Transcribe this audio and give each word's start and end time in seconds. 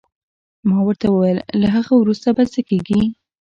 ما 0.67 0.77
ورته 0.87 1.07
وویل: 1.09 1.39
له 1.61 1.67
هغه 1.75 1.93
وروسته 1.97 2.27
به 2.37 2.43
څه 2.53 2.61
کېږي؟ 2.69 3.01